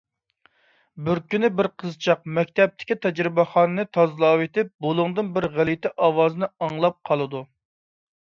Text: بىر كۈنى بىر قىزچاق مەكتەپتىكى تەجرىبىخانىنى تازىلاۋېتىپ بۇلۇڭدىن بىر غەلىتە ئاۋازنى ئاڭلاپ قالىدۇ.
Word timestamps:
بىر 1.07 1.19
كۈنى 1.33 1.49
بىر 1.57 1.67
قىزچاق 1.81 2.23
مەكتەپتىكى 2.37 2.97
تەجرىبىخانىنى 3.03 3.85
تازىلاۋېتىپ 3.99 4.71
بۇلۇڭدىن 4.85 5.29
بىر 5.35 5.49
غەلىتە 5.59 5.93
ئاۋازنى 6.07 6.53
ئاڭلاپ 6.69 6.97
قالىدۇ. 7.11 7.43